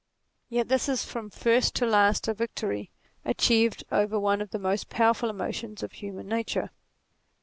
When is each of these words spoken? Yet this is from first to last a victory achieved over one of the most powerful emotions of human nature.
Yet 0.49 0.67
this 0.67 0.89
is 0.89 1.05
from 1.05 1.29
first 1.29 1.75
to 1.75 1.85
last 1.85 2.27
a 2.27 2.33
victory 2.33 2.89
achieved 3.23 3.83
over 3.91 4.19
one 4.19 4.41
of 4.41 4.49
the 4.49 4.57
most 4.57 4.89
powerful 4.89 5.29
emotions 5.29 5.83
of 5.83 5.91
human 5.91 6.27
nature. 6.27 6.71